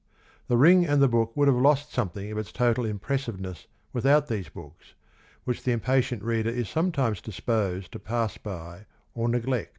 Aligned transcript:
The 0.47 0.57
Ring 0.57 0.83
and 0.83 0.99
the 0.99 1.07
Book 1.07 1.37
would 1.37 1.47
have 1.47 1.57
lost 1.61 1.91
something 1.93 2.31
of 2.31 2.37
its 2.39 2.51
total 2.51 2.85
impressiveness 2.85 3.67
without 3.93 4.29
these 4.29 4.49
books, 4.49 4.95
which 5.43 5.61
the 5.63 5.73
impatient 5.73 6.23
reader 6.23 6.49
is 6.49 6.67
sometimes 6.69 7.21
disposed 7.21 7.91
to 7.91 7.99
pass 7.99 8.35
by 8.39 8.87
or 9.13 9.29
neglect. 9.29 9.69